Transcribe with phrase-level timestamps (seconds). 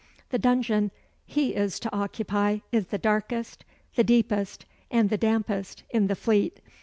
[0.29, 0.89] "The dungeon
[1.27, 3.63] he is to occupy is the darkest,
[3.93, 6.59] the deepest and the dampest in the Fleet.